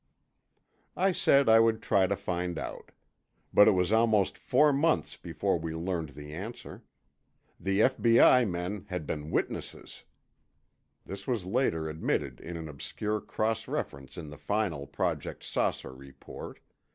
I 0.97 1.11
said 1.11 1.47
I 1.47 1.59
would 1.59 1.79
try 1.79 2.07
to 2.07 2.15
find 2.15 2.57
out. 2.57 2.91
But 3.53 3.67
it 3.67 3.73
was 3.73 3.91
almost 3.93 4.35
four 4.35 4.73
months 4.73 5.15
before 5.15 5.59
we 5.59 5.75
learned 5.75 6.15
the 6.15 6.33
answer: 6.33 6.81
The 7.59 7.83
F.B.I. 7.83 8.45
men 8.45 8.87
had 8.89 9.05
been 9.05 9.29
witnesses. 9.29 10.03
(This 11.05 11.27
was 11.27 11.45
later 11.45 11.87
admitted 11.87 12.39
in 12.39 12.57
an 12.57 12.67
obscure 12.67 13.21
cross 13.21 13.67
reference 13.67 14.17
in 14.17 14.31
the 14.31 14.39
final 14.39 14.87
Project 14.87 15.43
"Saucer" 15.43 15.93
report. 15.93 16.61